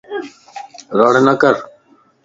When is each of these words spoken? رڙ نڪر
رڙ 0.97 1.13
نڪر 1.25 1.55